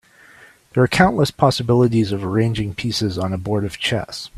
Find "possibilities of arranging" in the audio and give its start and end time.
1.29-2.73